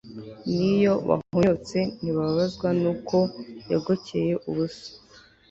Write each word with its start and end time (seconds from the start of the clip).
n'iyo 0.55 0.93
bahonyotse 1.07 1.77
ntibababazwa 1.99 2.67
n'uko 2.81 3.17
yagokeye 3.71 4.33
ubusa 4.49 4.87